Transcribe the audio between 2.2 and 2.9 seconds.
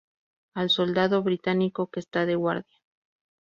de guardia.